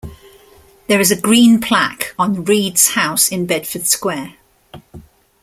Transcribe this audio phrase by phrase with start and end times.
[0.87, 4.33] There is a green plaque on Reid's house in Bedford Square.